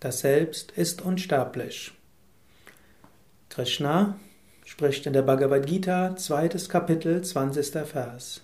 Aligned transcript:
Das 0.00 0.20
Selbst 0.20 0.70
ist 0.70 1.02
unsterblich. 1.02 1.90
Krishna 3.48 4.16
spricht 4.64 5.06
in 5.06 5.12
der 5.12 5.22
Bhagavad 5.22 5.66
Gita, 5.66 6.14
zweites 6.14 6.68
Kapitel, 6.68 7.20
20. 7.20 7.84
Vers. 7.84 8.42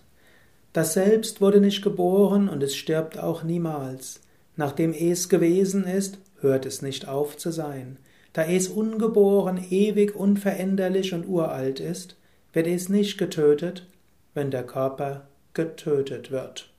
Das 0.72 0.94
Selbst 0.94 1.40
wurde 1.40 1.60
nicht 1.60 1.80
geboren 1.80 2.48
und 2.48 2.60
es 2.64 2.74
stirbt 2.74 3.20
auch 3.20 3.44
niemals. 3.44 4.20
Nachdem 4.56 4.92
es 4.92 5.28
gewesen 5.28 5.84
ist, 5.84 6.18
hört 6.40 6.66
es 6.66 6.82
nicht 6.82 7.06
auf 7.06 7.36
zu 7.36 7.52
sein. 7.52 7.98
Da 8.32 8.42
es 8.42 8.66
ungeboren, 8.66 9.64
ewig, 9.70 10.16
unveränderlich 10.16 11.14
und 11.14 11.24
uralt 11.24 11.78
ist, 11.78 12.16
wird 12.52 12.66
es 12.66 12.88
nicht 12.88 13.16
getötet, 13.16 13.86
wenn 14.34 14.50
der 14.50 14.64
Körper 14.64 15.28
getötet 15.52 16.32
wird. 16.32 16.73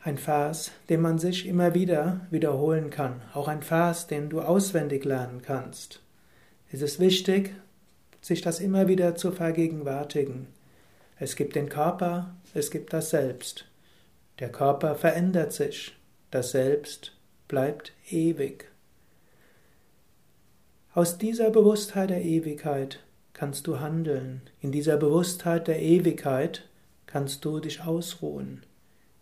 Ein 0.00 0.16
Vers, 0.16 0.70
den 0.88 1.00
man 1.00 1.18
sich 1.18 1.46
immer 1.46 1.74
wieder 1.74 2.20
wiederholen 2.30 2.90
kann, 2.90 3.20
auch 3.34 3.48
ein 3.48 3.62
Vers, 3.62 4.06
den 4.06 4.28
du 4.28 4.40
auswendig 4.40 5.04
lernen 5.04 5.42
kannst. 5.42 6.00
Es 6.70 6.82
ist 6.82 7.00
wichtig, 7.00 7.54
sich 8.20 8.40
das 8.40 8.60
immer 8.60 8.86
wieder 8.86 9.16
zu 9.16 9.32
vergegenwärtigen. 9.32 10.46
Es 11.18 11.34
gibt 11.34 11.56
den 11.56 11.68
Körper, 11.68 12.34
es 12.54 12.70
gibt 12.70 12.92
das 12.92 13.10
Selbst. 13.10 13.64
Der 14.38 14.52
Körper 14.52 14.94
verändert 14.94 15.52
sich, 15.52 15.96
das 16.30 16.52
Selbst 16.52 17.16
bleibt 17.48 17.92
ewig. 18.08 18.70
Aus 20.94 21.18
dieser 21.18 21.50
Bewusstheit 21.50 22.10
der 22.10 22.22
Ewigkeit 22.22 23.00
kannst 23.32 23.66
du 23.66 23.80
handeln. 23.80 24.42
In 24.60 24.70
dieser 24.72 24.96
Bewusstheit 24.96 25.66
der 25.66 25.80
Ewigkeit 25.80 26.68
kannst 27.06 27.44
du 27.44 27.60
dich 27.60 27.82
ausruhen. 27.82 28.62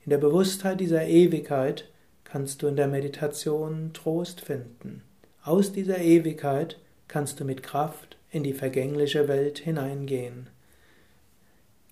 In 0.06 0.10
der 0.10 0.18
Bewusstheit 0.18 0.78
dieser 0.78 1.04
Ewigkeit 1.04 1.90
kannst 2.22 2.62
du 2.62 2.68
in 2.68 2.76
der 2.76 2.86
Meditation 2.86 3.90
Trost 3.92 4.40
finden. 4.40 5.02
Aus 5.42 5.72
dieser 5.72 5.98
Ewigkeit 5.98 6.78
kannst 7.08 7.40
du 7.40 7.44
mit 7.44 7.64
Kraft 7.64 8.16
in 8.30 8.44
die 8.44 8.52
vergängliche 8.52 9.26
Welt 9.26 9.58
hineingehen. 9.58 10.48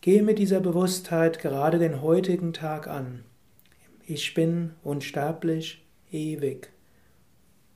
Gehe 0.01 0.23
mit 0.23 0.39
dieser 0.39 0.61
Bewusstheit 0.61 1.41
gerade 1.41 1.81
den 1.81 2.03
heutigen 2.03 2.53
Tag 2.53 2.87
an. 2.87 3.25
Ich 4.07 4.33
bin 4.33 4.75
unsterblich, 4.85 5.85
ewig. 6.13 6.71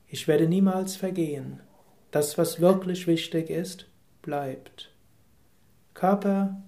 Ich 0.07 0.29
werde 0.29 0.47
niemals 0.47 0.95
vergehen. 0.95 1.59
Das, 2.13 2.39
was 2.39 2.61
wirklich 2.61 3.09
wichtig 3.09 3.51
ist, 3.51 3.87
bleibt. 4.23 4.93
Körper 5.95 6.63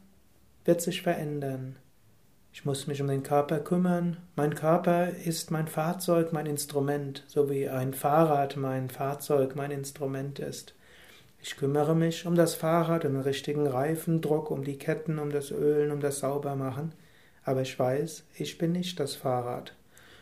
wird 0.65 0.81
sich 0.81 1.03
verändern. 1.03 1.77
Ich 2.53 2.65
muss 2.65 2.87
mich 2.89 3.01
um 3.01 3.09
den 3.09 3.23
Körper 3.23 3.61
kümmern. 3.61 4.17
Mein 4.35 4.55
Körper 4.55 5.09
ist 5.09 5.51
mein 5.51 5.69
Fahrzeug, 5.69 6.33
mein 6.33 6.47
Instrument, 6.47 7.23
so 7.29 7.49
wie 7.49 7.69
ein 7.69 7.95
Fahrrad 7.95 8.57
mein 8.57 8.91
Fahrzeug, 8.91 9.55
mein 9.55 9.71
Instrument 9.71 10.41
ist. 10.41 10.75
Ich 11.43 11.57
kümmere 11.57 11.95
mich 11.95 12.27
um 12.27 12.35
das 12.35 12.55
Fahrrad, 12.55 13.05
um 13.05 13.15
den 13.15 13.23
richtigen 13.23 13.67
Reifendruck, 13.67 14.51
um 14.51 14.65
die 14.65 14.79
Ketten, 14.79 15.19
um 15.19 15.31
das 15.31 15.53
Ölen, 15.53 15.91
um 15.91 16.01
das 16.01 16.19
Saubermachen. 16.19 16.93
Aber 17.45 17.63
ich 17.63 17.79
weiß, 17.79 18.25
ich 18.35 18.59
bin 18.59 18.73
nicht 18.73 19.01
das 19.01 19.15
Fahrrad. 19.15 19.75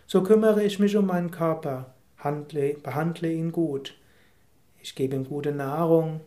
So 0.06 0.22
kümmere 0.22 0.62
ich 0.62 0.78
mich 0.78 0.96
um 0.96 1.06
meinen 1.06 1.30
Körper, 1.30 1.94
handle, 2.18 2.74
behandle 2.74 3.32
ihn 3.32 3.52
gut. 3.52 3.96
Ich 4.80 4.94
gebe 4.94 5.16
ihm 5.16 5.24
gute 5.24 5.52
Nahrung, 5.52 6.20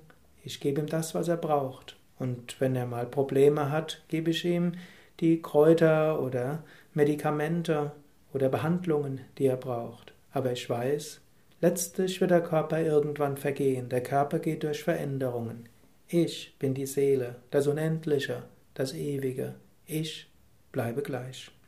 ich 0.43 0.59
gebe 0.59 0.81
ihm 0.81 0.87
das, 0.87 1.15
was 1.15 1.27
er 1.27 1.37
braucht. 1.37 1.95
Und 2.19 2.59
wenn 2.59 2.75
er 2.75 2.85
mal 2.85 3.05
Probleme 3.05 3.71
hat, 3.71 4.03
gebe 4.09 4.31
ich 4.31 4.43
ihm 4.43 4.73
die 5.21 5.41
Kräuter 5.41 6.21
oder 6.21 6.63
Medikamente 6.93 7.91
oder 8.33 8.49
Behandlungen, 8.49 9.21
die 9.37 9.45
er 9.45 9.57
braucht. 9.57 10.13
Aber 10.31 10.51
ich 10.51 10.69
weiß, 10.69 11.21
letztlich 11.61 12.19
wird 12.19 12.31
der 12.31 12.41
Körper 12.41 12.81
irgendwann 12.81 13.37
vergehen. 13.37 13.87
Der 13.89 14.01
Körper 14.01 14.39
geht 14.39 14.63
durch 14.63 14.83
Veränderungen. 14.83 15.69
Ich 16.07 16.55
bin 16.59 16.73
die 16.73 16.87
Seele, 16.87 17.35
das 17.51 17.67
Unendliche, 17.67 18.43
das 18.73 18.93
Ewige. 18.93 19.55
Ich 19.85 20.29
bleibe 20.71 21.01
gleich. 21.03 21.51